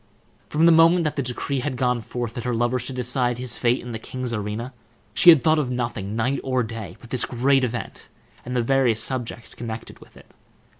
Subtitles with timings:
[0.49, 3.59] From the moment that the decree had gone forth that her lover should decide his
[3.59, 4.73] fate in the king's arena,
[5.13, 8.09] she had thought of nothing, night or day, but this great event
[8.43, 10.33] and the various subjects connected with it.